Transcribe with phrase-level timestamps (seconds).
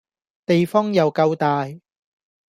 [0.47, 1.79] 地方又夠大